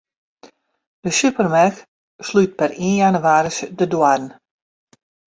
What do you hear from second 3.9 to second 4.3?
doarren.